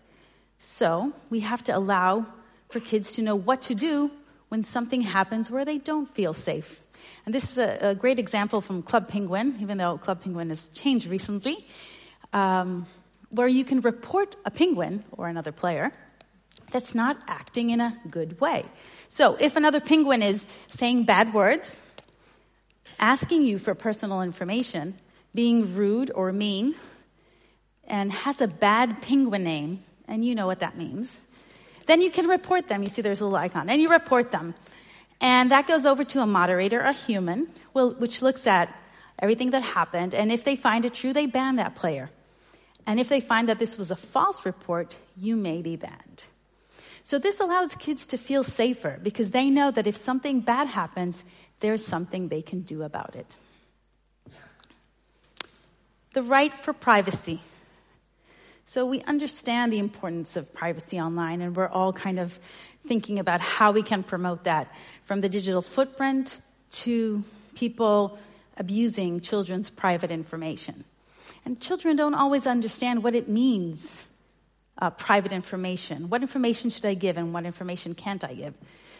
So 0.58 1.13
we 1.29 1.41
have 1.41 1.63
to 1.65 1.77
allow 1.77 2.25
for 2.70 2.79
kids 2.79 3.13
to 3.13 3.22
know 3.22 3.36
what 3.36 3.62
to 3.63 3.75
do 3.75 4.10
when 4.50 4.63
something 4.63 5.01
happens 5.01 5.51
where 5.51 5.65
they 5.65 5.77
don't 5.77 6.10
feel 6.10 6.34
safe. 6.34 6.82
And 7.25 7.36
this 7.36 7.51
is 7.51 7.58
a, 7.58 7.89
a 7.89 7.96
great 7.96 8.20
example 8.20 8.62
from 8.62 8.82
Club 8.82 9.08
Penguin, 9.10 9.58
even 9.62 9.77
though 9.77 9.98
Club 9.98 10.24
Penguin 10.24 10.50
has 10.50 10.70
changed 10.70 11.08
recently, 11.08 11.65
um, 12.32 12.86
where 13.34 13.48
you 13.48 13.66
can 13.66 13.82
report 13.82 14.36
a 14.46 14.52
penguin 14.52 15.04
or 15.12 15.28
another 15.28 15.52
player 15.52 15.92
that's 16.72 16.94
not 16.94 17.18
acting 17.28 17.72
in 17.72 17.82
a 17.82 18.00
good 18.10 18.40
way. 18.40 18.63
So 19.08 19.36
if 19.40 19.56
another 19.56 19.80
penguin 19.80 20.22
is 20.22 20.46
saying 20.68 21.04
bad 21.04 21.34
words, 21.34 21.82
asking 23.00 23.44
you 23.44 23.60
for 23.60 23.74
personal 23.74 24.22
information, 24.22 24.96
being 25.34 25.75
rude 25.75 26.12
or 26.13 26.32
mean, 26.32 26.75
and 27.86 28.12
has 28.12 28.40
a 28.40 28.48
bad 28.48 29.02
penguin 29.02 29.44
name, 29.44 29.82
and 30.08 30.24
you 30.24 30.36
know 30.36 30.48
what 30.48 30.60
that 30.60 30.78
means, 30.78 31.20
then 31.88 32.02
you 32.02 32.12
can 32.12 32.28
report 32.28 32.68
them. 32.68 32.84
You 32.84 32.90
see 32.90 33.02
there's 33.02 33.22
a 33.22 33.25
little 33.25 33.38
icon, 33.38 33.70
and 33.70 33.82
you 33.82 33.90
report 33.90 34.32
them. 34.32 34.54
And 35.20 35.52
that 35.52 35.68
goes 35.68 35.86
over 35.86 36.04
to 36.04 36.22
a 36.22 36.25
moderator, 36.25 36.80
a 36.80 36.94
human, 36.94 37.48
which 37.74 38.22
looks 38.22 38.46
at 38.48 38.74
everything 39.20 39.52
that 39.52 39.63
happened, 39.63 40.13
and 40.13 40.32
if 40.32 40.44
they 40.44 40.56
find 40.56 40.86
it 40.86 40.94
true, 40.94 41.13
they 41.13 41.25
ban 41.25 41.58
that 41.58 41.75
player. 41.75 42.10
And 42.86 43.00
if 43.00 43.10
they 43.10 43.20
find 43.20 43.50
that 43.50 43.60
this 43.60 43.78
was 43.78 43.92
a 43.92 43.96
false 43.96 44.46
report, 44.46 44.98
you 45.18 45.36
may 45.36 45.62
be 45.62 45.75
banned. 45.75 46.25
So 47.02 47.20
this 47.20 47.40
allows 47.40 47.75
kids 47.75 48.06
to 48.08 48.18
feel 48.18 48.44
safer 48.44 49.00
because 49.02 49.32
they 49.32 49.50
know 49.50 49.72
that 49.72 49.88
if 49.88 49.96
something 49.96 50.40
bad 50.40 50.68
happens, 50.68 51.24
there's 51.60 51.86
something 51.86 52.28
they 52.28 52.42
can 52.42 52.62
do 52.62 52.84
about 52.84 53.16
it. 53.16 53.36
The 56.13 56.24
right 56.24 56.54
for 56.54 56.74
privacy. 56.74 57.42
So 58.66 58.86
we 58.86 59.02
understand 59.02 59.74
the 59.74 59.80
importance 59.80 60.38
of 60.38 60.54
privacy 60.54 61.00
online 61.00 61.42
and 61.42 61.56
we're 61.56 61.68
all 61.68 61.92
kind 61.92 62.20
of 62.20 62.40
thinking 62.88 63.20
about 63.20 63.42
how 63.42 63.72
we 63.72 63.84
can 63.84 64.04
promote 64.04 64.46
that 64.46 64.74
from 65.04 65.22
the 65.22 65.30
digital 65.30 65.62
footprint 65.62 66.40
to 66.72 67.24
people 67.56 68.18
abusing 68.58 69.20
children's 69.20 69.70
private 69.70 70.12
information. 70.12 70.86
And 71.45 71.59
children 71.59 71.95
don't 71.95 72.15
always 72.15 72.47
understand 72.47 73.03
what 73.03 73.15
it 73.15 73.27
means, 73.27 74.07
uh, 74.77 74.89
private 74.91 75.31
information. 75.31 76.09
What 76.09 76.21
information 76.21 76.69
should 76.69 76.85
I 76.85 76.93
give 76.93 77.17
and 77.17 77.33
what 77.33 77.45
information 77.45 77.95
can't 77.95 78.23
I 78.23 78.33
give? 78.33 78.53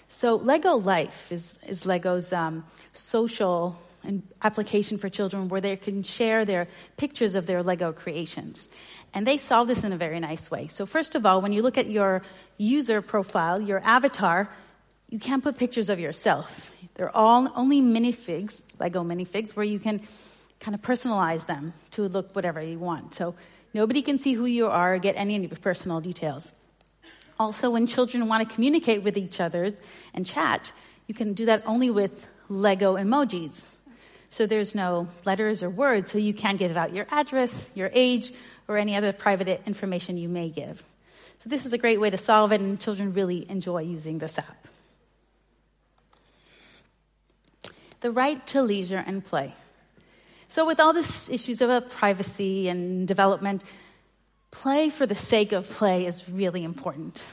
So 0.07 0.35
Lego 0.35 0.75
Life 0.75 1.31
is, 1.31 1.57
is 1.67 1.85
Lego's 1.85 2.33
um, 2.33 2.65
social 2.91 3.77
and 4.03 4.21
application 4.41 4.97
for 4.97 5.09
children 5.09 5.47
where 5.47 5.62
they 5.62 5.77
can 5.77 6.03
share 6.03 6.43
their 6.43 6.67
pictures 6.97 7.35
of 7.35 7.47
their 7.47 7.63
Lego 7.63 7.93
creations. 7.93 8.67
And 9.13 9.25
they 9.25 9.38
solve 9.38 9.67
this 9.67 9.83
in 9.83 9.93
a 9.93 9.97
very 9.97 10.19
nice 10.19 10.51
way. 10.51 10.67
So 10.67 10.85
first 10.85 11.15
of 11.15 11.25
all, 11.25 11.41
when 11.41 11.53
you 11.53 11.62
look 11.62 11.77
at 11.77 11.89
your 11.89 12.21
user 12.57 13.01
profile, 13.01 13.62
your 13.62 13.79
avatar, 13.79 14.50
you 15.09 15.19
can't 15.19 15.43
put 15.43 15.57
pictures 15.57 15.89
of 15.89 16.00
yourself. 16.00 16.75
They're 16.95 17.15
all 17.15 17.50
only 17.55 17.81
minifigs, 17.81 18.62
Lego 18.79 19.03
minifigs, 19.03 19.55
where 19.55 19.65
you 19.65 19.79
can 19.79 20.01
kind 20.63 20.74
of 20.74 20.82
personalize 20.82 21.46
them 21.46 21.74
to 21.91 22.08
look 22.08 22.34
whatever 22.36 22.62
you 22.62 22.79
want. 22.79 23.13
So 23.13 23.36
nobody 23.74 24.01
can 24.01 24.17
see 24.17 24.34
who 24.34 24.46
you 24.46 24.67
are 24.67 24.96
or 24.96 24.98
get 24.98 25.15
any 25.17 25.36
of 25.36 25.43
your 25.43 25.58
personal 25.58 26.00
details. 26.00 26.53
Also, 27.38 27.70
when 27.70 27.86
children 27.86 28.27
want 28.29 28.48
to 28.48 28.55
communicate 28.55 29.03
with 29.03 29.17
each 29.17 29.41
other 29.41 29.70
and 30.13 30.25
chat, 30.25 30.72
you 31.08 31.13
can 31.13 31.34
do 31.34 31.48
that 31.48 31.63
only 31.65 31.91
with 31.91 32.25
Lego 32.48 32.96
emojis. 32.96 33.75
So 34.29 34.46
there's 34.46 34.74
no 34.74 35.08
letters 35.25 35.63
or 35.63 35.70
words, 35.70 36.12
so 36.12 36.17
you 36.17 36.34
can't 36.34 36.58
give 36.58 36.77
out 36.77 36.93
your 36.93 37.08
address, 37.12 37.72
your 37.75 37.89
age, 37.93 38.32
or 38.67 38.77
any 38.77 38.96
other 38.96 39.12
private 39.12 39.62
information 39.67 40.17
you 40.17 40.29
may 40.29 40.50
give. 40.50 40.84
So 41.39 41.50
this 41.50 41.65
is 41.65 41.74
a 41.74 41.77
great 41.77 42.00
way 42.00 42.10
to 42.10 42.17
solve 42.17 42.53
it, 42.53 42.62
and 42.62 42.79
children 42.79 43.13
really 43.13 43.46
enjoy 43.50 43.82
using 43.82 44.17
this 44.17 44.39
app. 44.39 44.67
The 48.00 48.12
right 48.12 48.46
to 48.48 48.62
leisure 48.62 49.03
and 49.05 49.24
play. 49.24 49.53
So, 50.53 50.67
with 50.67 50.79
all 50.79 50.93
these 50.93 51.31
issues 51.31 51.62
of 51.62 51.72
uh, 51.72 51.81
privacy 51.81 52.69
and 52.69 53.07
development, 53.07 53.63
play 54.51 54.91
for 54.91 55.07
the 55.07 55.15
sake 55.15 55.51
of 55.51 55.67
play 55.67 56.05
is 56.05 56.29
really 56.29 56.63
important. 56.63 57.25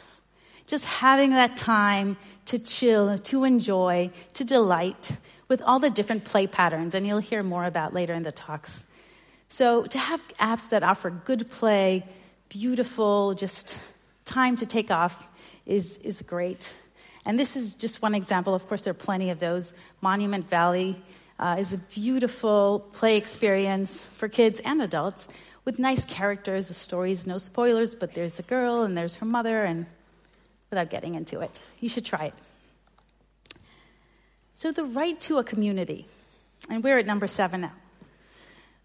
Just 0.66 0.86
having 0.86 1.32
that 1.32 1.54
time 1.54 2.16
to 2.46 2.58
chill, 2.58 3.18
to 3.18 3.44
enjoy, 3.44 4.10
to 4.32 4.44
delight 4.44 5.12
with 5.48 5.60
all 5.60 5.78
the 5.78 5.90
different 5.90 6.24
play 6.24 6.46
patterns, 6.46 6.94
and 6.94 7.06
you'll 7.06 7.18
hear 7.18 7.42
more 7.42 7.66
about 7.66 7.92
later 7.92 8.14
in 8.14 8.22
the 8.22 8.32
talks. 8.32 8.86
So, 9.48 9.84
to 9.84 9.98
have 9.98 10.22
apps 10.38 10.70
that 10.70 10.82
offer 10.82 11.10
good 11.10 11.50
play, 11.50 12.06
beautiful, 12.48 13.34
just 13.34 13.78
time 14.24 14.56
to 14.56 14.64
take 14.64 14.90
off 14.90 15.28
is, 15.66 15.98
is 15.98 16.22
great. 16.22 16.74
And 17.26 17.38
this 17.38 17.54
is 17.54 17.74
just 17.74 18.00
one 18.00 18.14
example. 18.14 18.54
Of 18.54 18.66
course, 18.66 18.84
there 18.84 18.92
are 18.92 18.94
plenty 18.94 19.28
of 19.28 19.40
those. 19.40 19.74
Monument 20.00 20.48
Valley 20.48 20.96
uh, 21.40 21.56
is 21.58 21.72
a 21.72 21.78
beautiful 21.78 22.86
play 22.92 23.16
experience 23.16 24.04
for 24.04 24.28
kids 24.28 24.60
and 24.62 24.82
adults 24.82 25.26
with 25.64 25.78
nice 25.78 26.04
characters, 26.04 26.68
the 26.68 26.74
stories, 26.74 27.26
no 27.26 27.38
spoilers, 27.38 27.94
but 27.94 28.12
there's 28.12 28.38
a 28.38 28.42
girl 28.42 28.82
and 28.82 28.96
there's 28.96 29.16
her 29.16 29.26
mother, 29.26 29.64
and 29.64 29.86
without 30.68 30.90
getting 30.90 31.14
into 31.14 31.40
it, 31.40 31.50
you 31.80 31.88
should 31.88 32.04
try 32.04 32.26
it. 32.26 32.34
So, 34.52 34.70
the 34.70 34.84
right 34.84 35.18
to 35.22 35.38
a 35.38 35.44
community, 35.44 36.06
and 36.68 36.84
we're 36.84 36.98
at 36.98 37.06
number 37.06 37.26
seven 37.26 37.62
now. 37.62 37.72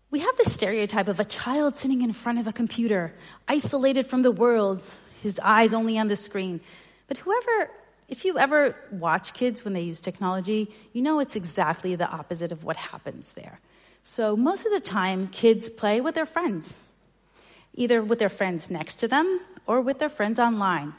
We 0.09 0.19
have 0.19 0.37
the 0.37 0.49
stereotype 0.49 1.09
of 1.09 1.19
a 1.19 1.25
child 1.25 1.75
sitting 1.75 2.01
in 2.01 2.13
front 2.13 2.39
of 2.39 2.47
a 2.47 2.53
computer, 2.53 3.13
isolated 3.49 4.07
from 4.07 4.21
the 4.21 4.31
world, 4.31 4.81
his 5.21 5.39
eyes 5.39 5.73
only 5.73 5.97
on 5.97 6.07
the 6.07 6.15
screen. 6.15 6.61
But 7.07 7.17
whoever 7.17 7.69
if 8.07 8.25
you 8.25 8.37
ever 8.37 8.75
watch 8.91 9.33
kids 9.33 9.65
when 9.65 9.73
they 9.73 9.81
use 9.81 9.99
technology, 9.99 10.69
you 10.93 11.01
know 11.01 11.19
it's 11.19 11.35
exactly 11.35 11.95
the 11.95 12.07
opposite 12.07 12.51
of 12.51 12.63
what 12.63 12.77
happens 12.77 13.33
there. 13.33 13.59
So 14.03 14.35
most 14.37 14.65
of 14.65 14.71
the 14.71 14.79
time, 14.79 15.27
kids 15.29 15.69
play 15.69 15.99
with 16.01 16.13
their 16.13 16.27
friends, 16.27 16.77
either 17.73 18.03
with 18.03 18.19
their 18.19 18.29
friends 18.29 18.69
next 18.69 18.95
to 18.95 19.07
them 19.07 19.39
or 19.65 19.81
with 19.81 19.97
their 19.97 20.09
friends 20.09 20.39
online. 20.39 20.93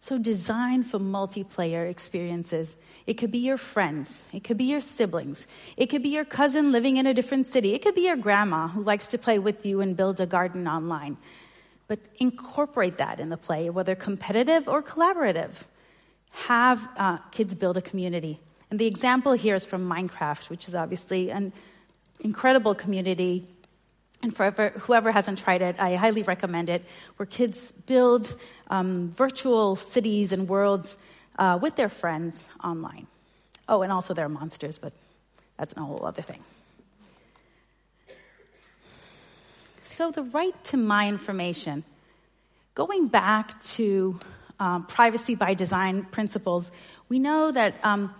So 0.00 0.18
design 0.18 0.84
for 0.84 0.98
multiplayer 0.98 1.88
experiences. 1.88 2.76
It 3.06 3.14
could 3.14 3.30
be 3.30 3.38
your 3.38 3.56
friends. 3.56 4.28
It 4.34 4.44
could 4.44 4.58
be 4.58 4.64
your 4.64 4.82
siblings. 4.82 5.46
It 5.78 5.86
could 5.86 6.02
be 6.02 6.10
your 6.10 6.26
cousin 6.26 6.72
living 6.72 6.98
in 6.98 7.06
a 7.06 7.14
different 7.14 7.46
city. 7.46 7.72
It 7.72 7.80
could 7.80 7.94
be 7.94 8.02
your 8.02 8.16
grandma 8.16 8.68
who 8.68 8.82
likes 8.82 9.06
to 9.08 9.18
play 9.18 9.38
with 9.38 9.64
you 9.64 9.80
and 9.80 9.96
build 9.96 10.20
a 10.20 10.26
garden 10.26 10.68
online. 10.68 11.16
But 11.88 12.00
incorporate 12.20 12.98
that 12.98 13.18
in 13.18 13.30
the 13.30 13.38
play, 13.38 13.70
whether 13.70 13.94
competitive 13.94 14.68
or 14.68 14.82
collaborative 14.82 15.64
have 16.34 16.88
uh, 16.96 17.18
kids 17.30 17.54
build 17.54 17.76
a 17.76 17.82
community. 17.82 18.40
And 18.70 18.78
the 18.78 18.86
example 18.86 19.32
here 19.32 19.54
is 19.54 19.64
from 19.64 19.88
Minecraft, 19.88 20.50
which 20.50 20.66
is 20.66 20.74
obviously 20.74 21.30
an 21.30 21.52
incredible 22.20 22.74
community. 22.74 23.46
And 24.22 24.34
for 24.34 24.50
whoever 24.50 25.12
hasn't 25.12 25.38
tried 25.38 25.62
it, 25.62 25.76
I 25.78 25.94
highly 25.94 26.22
recommend 26.22 26.68
it, 26.68 26.84
where 27.16 27.26
kids 27.26 27.70
build 27.72 28.34
um, 28.68 29.12
virtual 29.12 29.76
cities 29.76 30.32
and 30.32 30.48
worlds 30.48 30.96
uh, 31.38 31.58
with 31.60 31.76
their 31.76 31.88
friends 31.88 32.48
online. 32.62 33.06
Oh, 33.68 33.82
and 33.82 33.92
also 33.92 34.12
there 34.12 34.26
are 34.26 34.30
monsters, 34.30 34.78
but 34.78 34.92
that's 35.56 35.76
a 35.76 35.80
whole 35.80 36.04
other 36.04 36.22
thing. 36.22 36.40
So, 39.82 40.10
the 40.10 40.24
right 40.24 40.64
to 40.64 40.76
my 40.76 41.08
information. 41.08 41.84
Going 42.74 43.06
back 43.06 43.60
to 43.76 44.18
um, 44.64 44.86
privacy 44.86 45.34
by 45.34 45.52
design 45.52 46.04
principles, 46.04 46.72
we 47.10 47.18
know 47.18 47.52
that 47.52 47.74
um, 47.84 48.14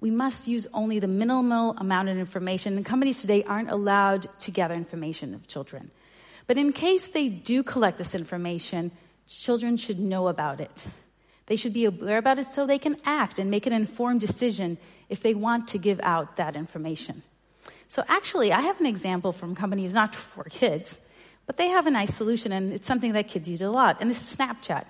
we 0.00 0.10
must 0.10 0.48
use 0.48 0.66
only 0.72 0.98
the 0.98 1.08
minimal 1.08 1.76
amount 1.76 2.08
of 2.08 2.16
information, 2.16 2.76
and 2.76 2.86
companies 2.86 3.20
today 3.20 3.44
aren't 3.44 3.70
allowed 3.70 4.26
to 4.40 4.50
gather 4.50 4.74
information 4.74 5.34
of 5.34 5.46
children. 5.46 5.90
But 6.46 6.56
in 6.56 6.72
case 6.72 7.08
they 7.08 7.28
do 7.28 7.62
collect 7.62 7.98
this 7.98 8.14
information, 8.14 8.92
children 9.28 9.76
should 9.76 10.00
know 10.00 10.28
about 10.28 10.60
it. 10.60 10.86
They 11.46 11.56
should 11.56 11.74
be 11.74 11.84
aware 11.84 12.16
about 12.16 12.38
it 12.38 12.46
so 12.46 12.64
they 12.64 12.78
can 12.78 12.96
act 13.04 13.38
and 13.38 13.50
make 13.50 13.66
an 13.66 13.74
informed 13.74 14.20
decision 14.20 14.78
if 15.10 15.20
they 15.20 15.34
want 15.34 15.68
to 15.68 15.78
give 15.78 16.00
out 16.02 16.36
that 16.36 16.56
information. 16.56 17.22
So 17.88 18.02
actually, 18.08 18.52
I 18.52 18.62
have 18.62 18.80
an 18.80 18.86
example 18.86 19.32
from 19.32 19.54
companies 19.54 19.92
not 19.92 20.14
for 20.14 20.44
kids, 20.44 20.98
but 21.44 21.58
they 21.58 21.68
have 21.68 21.86
a 21.86 21.90
nice 21.90 22.14
solution 22.14 22.52
and 22.52 22.72
it's 22.72 22.86
something 22.86 23.12
that 23.12 23.28
kids 23.28 23.48
use 23.48 23.60
a 23.60 23.68
lot, 23.68 23.98
and 24.00 24.08
this 24.08 24.22
is 24.22 24.34
Snapchat. 24.34 24.84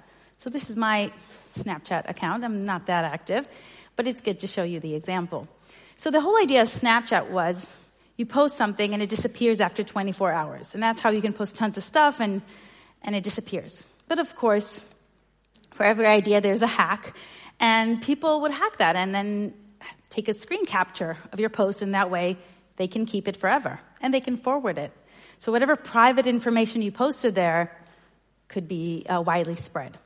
So 0.45 0.51
this 0.51 0.69
is 0.69 0.77
my 0.77 1.11
Snapchat 1.53 2.07
account. 2.07 2.45
I'm 2.45 2.67
not 2.67 2.85
that 2.85 3.07
active, 3.07 3.49
but 3.97 4.07
it's 4.07 4.21
good 4.21 4.41
to 4.41 4.47
show 4.47 4.63
you 4.63 4.79
the 4.79 4.95
example. 4.95 5.49
So 5.97 6.11
the 6.11 6.21
whole 6.21 6.37
idea 6.39 6.61
of 6.61 6.69
Snapchat 6.69 7.31
was 7.31 7.81
you 8.19 8.27
post 8.27 8.59
something 8.59 8.93
and 8.93 9.03
it 9.03 9.09
disappears 9.09 9.63
after 9.63 9.83
24 9.83 10.33
hours. 10.33 10.75
And 10.75 10.83
that's 10.83 11.01
how 11.01 11.09
you 11.09 11.23
can 11.23 11.33
post 11.33 11.57
tons 11.57 11.79
of 11.79 11.83
stuff 11.83 12.21
and, 12.21 12.43
and 13.01 13.17
it 13.17 13.25
disappears. 13.25 13.87
But 14.07 14.19
of 14.19 14.37
course, 14.37 14.85
for 15.71 15.85
every 15.87 16.05
idea, 16.05 16.43
there's 16.43 16.61
a 16.61 16.67
hack. 16.67 17.17
And 17.59 18.03
people 18.03 18.43
would 18.43 18.53
hack 18.53 18.77
that 18.77 18.97
and 18.97 19.15
then 19.15 19.55
take 20.11 20.29
a 20.29 20.35
screen 20.35 20.67
capture 20.67 21.17
of 21.33 21.41
your 21.41 21.49
post, 21.49 21.81
and 21.81 21.95
that 21.95 22.11
way 22.11 22.37
they 22.77 22.87
can 22.87 23.07
keep 23.07 23.29
it 23.29 23.39
forever 23.39 23.81
and 24.03 24.13
they 24.13 24.21
can 24.21 24.37
forward 24.37 24.77
it. 24.77 24.93
So 25.39 25.53
whatever 25.53 25.75
private 25.75 26.27
information 26.27 26.83
you 26.83 26.93
posted 26.93 27.35
there 27.35 27.75
could 28.49 28.69
be 28.69 29.07
uh, 29.09 29.23
widely 29.23 29.57
spread. 29.57 29.97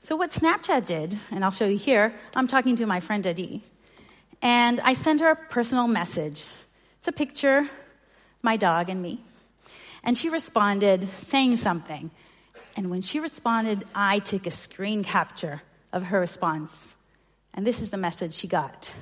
So 0.00 0.14
what 0.14 0.30
Snapchat 0.30 0.86
did, 0.86 1.18
and 1.32 1.44
I'll 1.44 1.50
show 1.50 1.66
you 1.66 1.76
here, 1.76 2.14
I'm 2.36 2.46
talking 2.46 2.76
to 2.76 2.86
my 2.86 3.00
friend 3.00 3.26
Adi, 3.26 3.62
and 4.40 4.80
I 4.80 4.92
sent 4.92 5.20
her 5.20 5.30
a 5.30 5.36
personal 5.36 5.88
message. 5.88 6.44
It's 6.98 7.08
a 7.08 7.12
picture, 7.12 7.68
my 8.40 8.56
dog 8.56 8.90
and 8.90 9.02
me. 9.02 9.20
And 10.04 10.16
she 10.16 10.28
responded 10.28 11.08
saying 11.08 11.56
something. 11.56 12.12
And 12.76 12.90
when 12.90 13.00
she 13.00 13.18
responded, 13.18 13.84
I 13.92 14.20
took 14.20 14.46
a 14.46 14.52
screen 14.52 15.02
capture 15.02 15.62
of 15.92 16.04
her 16.04 16.20
response. 16.20 16.94
And 17.52 17.66
this 17.66 17.82
is 17.82 17.90
the 17.90 17.96
message 17.96 18.34
she 18.34 18.46
got. 18.46 18.94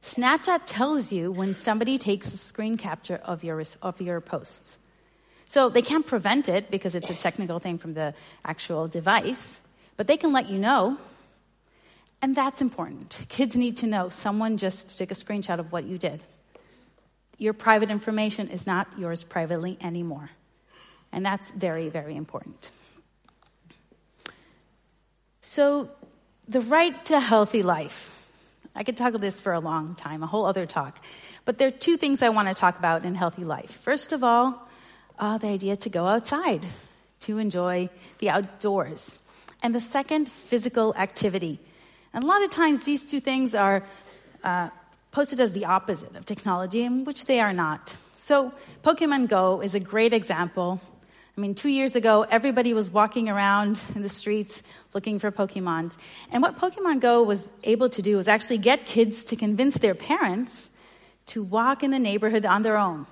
Snapchat 0.00 0.60
tells 0.64 1.12
you 1.12 1.32
when 1.32 1.54
somebody 1.54 1.98
takes 1.98 2.32
a 2.32 2.38
screen 2.38 2.76
capture 2.76 3.16
of 3.24 3.42
your, 3.42 3.60
of 3.82 4.00
your 4.00 4.20
posts. 4.20 4.78
So 5.48 5.68
they 5.68 5.82
can't 5.82 6.06
prevent 6.06 6.48
it 6.48 6.70
because 6.70 6.94
it's 6.94 7.10
a 7.10 7.14
technical 7.14 7.58
thing 7.58 7.78
from 7.78 7.94
the 7.94 8.14
actual 8.44 8.86
device, 8.86 9.60
but 10.00 10.06
they 10.06 10.16
can 10.16 10.32
let 10.32 10.48
you 10.48 10.58
know. 10.58 10.96
And 12.22 12.34
that's 12.34 12.62
important. 12.62 13.26
Kids 13.28 13.54
need 13.54 13.76
to 13.76 13.86
know 13.86 14.08
someone 14.08 14.56
just 14.56 14.96
took 14.96 15.10
a 15.10 15.14
screenshot 15.14 15.58
of 15.58 15.72
what 15.72 15.84
you 15.84 15.98
did. 15.98 16.22
Your 17.36 17.52
private 17.52 17.90
information 17.90 18.48
is 18.48 18.66
not 18.66 18.88
yours 18.98 19.24
privately 19.24 19.76
anymore. 19.82 20.30
And 21.12 21.22
that's 21.22 21.50
very, 21.50 21.90
very 21.90 22.16
important. 22.16 22.70
So, 25.42 25.90
the 26.48 26.62
right 26.62 27.04
to 27.04 27.20
healthy 27.20 27.62
life. 27.62 28.26
I 28.74 28.84
could 28.84 28.96
talk 28.96 29.10
about 29.10 29.20
this 29.20 29.38
for 29.38 29.52
a 29.52 29.60
long 29.60 29.96
time, 29.96 30.22
a 30.22 30.26
whole 30.26 30.46
other 30.46 30.64
talk. 30.64 30.98
But 31.44 31.58
there 31.58 31.68
are 31.68 31.78
two 31.86 31.98
things 31.98 32.22
I 32.22 32.30
want 32.30 32.48
to 32.48 32.54
talk 32.54 32.78
about 32.78 33.04
in 33.04 33.14
healthy 33.14 33.44
life. 33.44 33.70
First 33.70 34.14
of 34.14 34.24
all, 34.24 34.66
uh, 35.18 35.36
the 35.36 35.48
idea 35.48 35.76
to 35.76 35.90
go 35.90 36.06
outside, 36.06 36.66
to 37.28 37.36
enjoy 37.36 37.90
the 38.18 38.30
outdoors. 38.30 39.18
And 39.62 39.74
the 39.74 39.80
second, 39.80 40.28
physical 40.28 40.94
activity. 40.96 41.60
And 42.12 42.24
a 42.24 42.26
lot 42.26 42.42
of 42.42 42.50
times 42.50 42.84
these 42.84 43.04
two 43.04 43.20
things 43.20 43.54
are 43.54 43.84
uh, 44.42 44.70
posted 45.10 45.40
as 45.40 45.52
the 45.52 45.66
opposite 45.66 46.16
of 46.16 46.24
technology, 46.24 46.88
which 46.88 47.26
they 47.26 47.40
are 47.40 47.52
not. 47.52 47.96
So, 48.16 48.52
Pokemon 48.84 49.28
Go 49.28 49.60
is 49.60 49.74
a 49.74 49.80
great 49.80 50.12
example 50.12 50.80
I 51.36 51.40
mean, 51.40 51.54
two 51.54 51.70
years 51.70 51.96
ago, 51.96 52.26
everybody 52.28 52.74
was 52.74 52.90
walking 52.90 53.30
around 53.30 53.80
in 53.94 54.02
the 54.02 54.10
streets 54.10 54.62
looking 54.92 55.18
for 55.18 55.30
Pokemons. 55.30 55.96
And 56.30 56.42
what 56.42 56.58
Pokemon 56.58 57.00
Go 57.00 57.22
was 57.22 57.48
able 57.64 57.88
to 57.88 58.02
do 58.02 58.18
was 58.18 58.28
actually 58.28 58.58
get 58.58 58.84
kids 58.84 59.22
to 59.24 59.36
convince 59.36 59.78
their 59.78 59.94
parents 59.94 60.68
to 61.28 61.42
walk 61.42 61.82
in 61.82 61.92
the 61.92 61.98
neighborhood 61.98 62.44
on 62.44 62.62
their 62.62 62.76
own, 62.76 63.06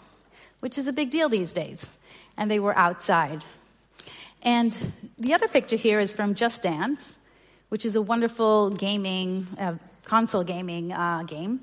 which 0.61 0.77
is 0.77 0.87
a 0.89 0.93
big 0.93 1.11
deal 1.11 1.31
these 1.31 1.55
days. 1.55 1.97
And 2.37 2.51
they 2.51 2.59
were 2.59 2.77
outside. 2.77 3.47
And 4.43 4.73
the 5.19 5.35
other 5.35 5.49
picture 5.49 5.77
here 5.77 6.01
is 6.01 6.13
from 6.13 6.35
Just 6.35 6.63
Dance, 6.63 7.19
which 7.69 7.85
is 7.85 7.97
a 7.97 8.03
wonderful 8.03 8.71
gaming, 8.71 9.47
uh, 9.59 9.75
console 10.05 10.45
gaming 10.45 10.93
uh, 10.93 11.25
game, 11.25 11.61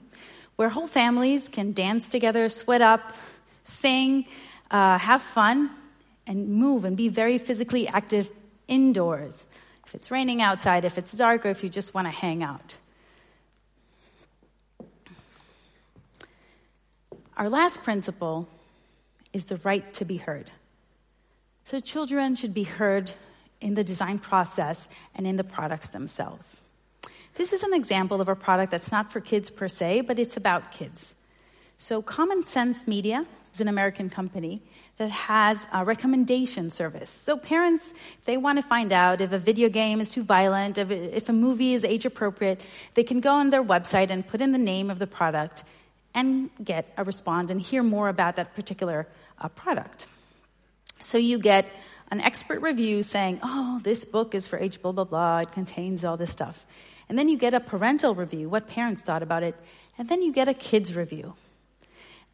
where 0.55 0.69
whole 0.69 0.87
families 0.87 1.49
can 1.49 1.73
dance 1.73 2.07
together, 2.07 2.49
sweat 2.49 2.81
up, 2.81 3.13
sing, 3.63 4.25
uh, 4.71 4.97
have 4.97 5.21
fun, 5.21 5.69
and 6.27 6.49
move 6.49 6.85
and 6.85 6.97
be 6.97 7.07
very 7.07 7.37
physically 7.37 7.87
active 7.87 8.29
indoors. 8.67 9.47
If 9.85 9.95
it's 9.95 10.11
raining 10.11 10.41
outside, 10.41 10.85
if 10.85 10.97
it's 10.97 11.11
dark, 11.11 11.45
or 11.45 11.49
if 11.49 11.63
you 11.63 11.69
just 11.69 11.93
want 11.93 12.07
to 12.07 12.11
hang 12.11 12.43
out. 12.43 12.77
Our 17.37 17.49
last 17.49 17.83
principle 17.83 18.47
is 19.33 19.45
the 19.45 19.57
right 19.57 19.93
to 19.95 20.05
be 20.05 20.17
heard. 20.17 20.49
So, 21.65 21.79
children 21.79 22.35
should 22.35 22.53
be 22.53 22.61
heard 22.61 23.11
in 23.59 23.73
the 23.73 23.83
design 23.83 24.19
process 24.19 24.87
and 25.15 25.25
in 25.25 25.35
the 25.35 25.43
products 25.43 25.89
themselves. 25.89 26.61
This 27.33 27.53
is 27.53 27.63
an 27.63 27.73
example 27.73 28.21
of 28.21 28.29
a 28.29 28.35
product 28.35 28.71
that's 28.71 28.91
not 28.91 29.11
for 29.11 29.19
kids 29.19 29.49
per 29.49 29.67
se, 29.67 30.01
but 30.01 30.19
it's 30.19 30.37
about 30.37 30.71
kids. 30.71 31.15
So, 31.77 32.03
Common 32.03 32.45
Sense 32.45 32.85
Media 32.87 33.25
is 33.51 33.61
an 33.61 33.67
American 33.67 34.11
company 34.11 34.61
that 34.97 35.09
has 35.09 35.65
a 35.73 35.83
recommendation 35.83 36.69
service. 36.69 37.09
So 37.09 37.35
parents, 37.35 37.93
if 37.93 38.25
they 38.25 38.37
want 38.37 38.59
to 38.59 38.61
find 38.61 38.93
out 38.93 39.19
if 39.19 39.31
a 39.31 39.39
video 39.39 39.67
game 39.67 39.99
is 39.99 40.09
too 40.11 40.21
violent, 40.21 40.77
if, 40.77 41.29
a 41.29 41.33
movie 41.33 41.73
is 41.73 41.83
age 41.83 42.05
appropriate, 42.05 42.61
they 42.93 43.03
can 43.03 43.21
go 43.21 43.33
on 43.33 43.49
their 43.49 43.63
website 43.63 44.11
and 44.11 44.27
put 44.27 44.39
in 44.39 44.51
the 44.51 44.59
name 44.59 44.91
of 44.91 44.99
the 44.99 45.07
product 45.07 45.63
and 46.13 46.51
get 46.63 46.93
a 46.95 47.03
response 47.03 47.49
and 47.49 47.59
hear 47.59 47.81
more 47.81 48.07
about 48.07 48.35
that 48.35 48.53
particular 48.53 49.07
uh, 49.39 49.47
product. 49.49 50.05
So 50.99 51.17
you 51.17 51.39
get 51.39 51.65
an 52.11 52.21
expert 52.21 52.61
review 52.61 53.01
saying, 53.01 53.39
oh, 53.43 53.79
this 53.83 54.05
book 54.05 54.35
is 54.35 54.47
for 54.47 54.57
age 54.57 54.81
blah, 54.81 54.91
blah, 54.91 55.03
blah. 55.03 55.39
It 55.39 55.51
contains 55.51 56.05
all 56.05 56.17
this 56.17 56.31
stuff. 56.31 56.65
And 57.09 57.17
then 57.17 57.29
you 57.29 57.37
get 57.37 57.53
a 57.53 57.59
parental 57.59 58.15
review, 58.15 58.49
what 58.49 58.67
parents 58.67 59.01
thought 59.01 59.23
about 59.23 59.43
it. 59.43 59.55
And 59.97 60.09
then 60.09 60.21
you 60.21 60.31
get 60.33 60.47
a 60.47 60.53
kid's 60.53 60.95
review. 60.95 61.35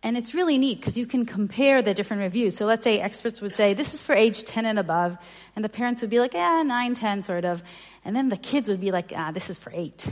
And 0.03 0.17
it's 0.17 0.33
really 0.33 0.57
neat 0.57 0.79
because 0.79 0.97
you 0.97 1.05
can 1.05 1.25
compare 1.25 1.81
the 1.81 1.93
different 1.93 2.23
reviews. 2.23 2.55
So 2.55 2.65
let's 2.65 2.83
say 2.83 2.99
experts 2.99 3.39
would 3.39 3.55
say, 3.55 3.75
this 3.75 3.93
is 3.93 4.01
for 4.01 4.15
age 4.15 4.43
10 4.43 4.65
and 4.65 4.79
above. 4.79 5.15
And 5.55 5.63
the 5.63 5.69
parents 5.69 6.01
would 6.01 6.09
be 6.09 6.19
like, 6.19 6.33
yeah, 6.33 6.63
9, 6.63 6.93
10 6.95 7.23
sort 7.23 7.45
of. 7.45 7.63
And 8.03 8.15
then 8.15 8.29
the 8.29 8.37
kids 8.37 8.67
would 8.67 8.81
be 8.81 8.91
like, 8.91 9.13
ah, 9.15 9.31
this 9.31 9.49
is 9.49 9.59
for 9.59 9.71
8. 9.73 10.11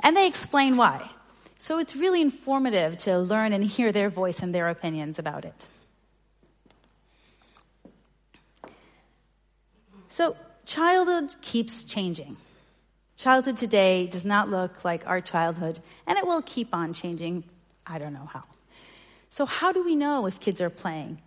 And 0.00 0.16
they 0.16 0.26
explain 0.26 0.76
why. 0.76 1.08
So 1.56 1.78
it's 1.78 1.94
really 1.94 2.20
informative 2.20 2.96
to 2.98 3.18
learn 3.18 3.52
and 3.52 3.62
hear 3.62 3.92
their 3.92 4.08
voice 4.08 4.42
and 4.42 4.52
their 4.52 4.68
opinions 4.68 5.18
about 5.18 5.44
it. 5.44 5.66
So 10.10 10.36
childhood 10.66 11.36
keeps 11.40 11.84
changing. 11.84 12.36
Childhood 13.16 13.56
today 13.56 14.08
does 14.08 14.26
not 14.26 14.50
look 14.50 14.84
like 14.84 15.06
our 15.06 15.20
childhood, 15.20 15.78
and 16.06 16.18
it 16.18 16.26
will 16.26 16.42
keep 16.42 16.74
on 16.74 16.92
changing. 16.92 17.44
I 17.86 17.98
don't 17.98 18.12
know 18.12 18.28
how. 18.32 18.42
So, 19.28 19.46
how 19.46 19.72
do 19.72 19.84
we 19.84 19.94
know 19.94 20.26
if 20.26 20.40
kids 20.40 20.60
are 20.60 20.70
playing, 20.70 21.18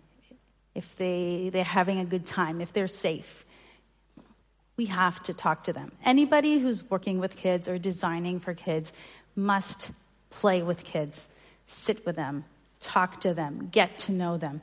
if 0.74 0.96
they, 0.96 1.48
they're 1.50 1.64
having 1.64 1.98
a 1.98 2.04
good 2.04 2.26
time, 2.26 2.60
if 2.60 2.74
they're 2.74 2.86
safe? 2.86 3.46
We 4.76 4.86
have 4.86 5.22
to 5.22 5.32
talk 5.32 5.64
to 5.64 5.72
them. 5.72 5.92
Anybody 6.04 6.58
who's 6.58 6.88
working 6.90 7.20
with 7.20 7.36
kids 7.36 7.68
or 7.68 7.78
designing 7.78 8.38
for 8.38 8.52
kids 8.52 8.92
must 9.34 9.92
play 10.28 10.62
with 10.62 10.84
kids, 10.84 11.28
sit 11.64 12.04
with 12.04 12.16
them, 12.16 12.44
talk 12.80 13.20
to 13.20 13.32
them, 13.32 13.68
get 13.70 13.96
to 13.98 14.12
know 14.12 14.36
them. 14.36 14.60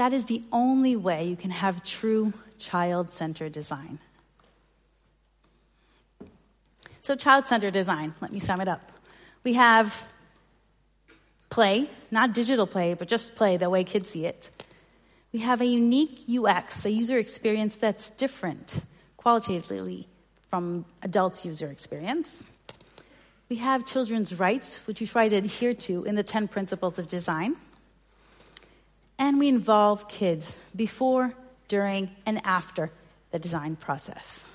That 0.00 0.14
is 0.14 0.24
the 0.24 0.42
only 0.50 0.96
way 0.96 1.24
you 1.26 1.36
can 1.36 1.50
have 1.50 1.82
true 1.82 2.32
child 2.58 3.10
centered 3.10 3.52
design. 3.52 3.98
So, 7.02 7.14
child 7.16 7.46
centered 7.46 7.74
design, 7.74 8.14
let 8.22 8.32
me 8.32 8.38
sum 8.38 8.62
it 8.62 8.68
up. 8.68 8.80
We 9.44 9.52
have 9.60 10.08
play, 11.50 11.90
not 12.10 12.32
digital 12.32 12.66
play, 12.66 12.94
but 12.94 13.08
just 13.08 13.34
play 13.34 13.58
the 13.58 13.68
way 13.68 13.84
kids 13.84 14.08
see 14.08 14.24
it. 14.24 14.50
We 15.34 15.40
have 15.40 15.60
a 15.60 15.66
unique 15.66 16.24
UX, 16.26 16.82
a 16.86 16.90
user 16.90 17.18
experience 17.18 17.76
that's 17.76 18.08
different 18.08 18.80
qualitatively 19.18 20.08
from 20.48 20.86
adults' 21.02 21.44
user 21.44 21.66
experience. 21.66 22.46
We 23.50 23.56
have 23.56 23.84
children's 23.84 24.32
rights, 24.32 24.78
which 24.86 25.02
we 25.02 25.06
try 25.06 25.28
to 25.28 25.36
adhere 25.36 25.74
to 25.74 26.04
in 26.04 26.14
the 26.14 26.22
10 26.22 26.48
principles 26.48 26.98
of 26.98 27.06
design. 27.10 27.56
And 29.20 29.38
we 29.38 29.48
involve 29.48 30.08
kids 30.08 30.58
before, 30.74 31.34
during, 31.68 32.10
and 32.24 32.44
after 32.44 32.90
the 33.30 33.38
design 33.38 33.76
process. 33.76 34.50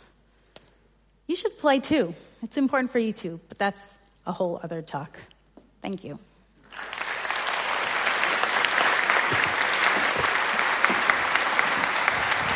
You 1.27 1.35
should 1.35 1.57
play 1.59 1.79
too. 1.79 2.13
It's 2.43 2.57
important 2.57 2.91
for 2.91 2.99
you 2.99 3.13
too, 3.13 3.39
but 3.47 3.57
that's 3.57 3.97
a 4.25 4.31
whole 4.31 4.59
other 4.61 4.81
talk. 4.81 5.17
Thank 5.81 6.03
you. 6.03 6.19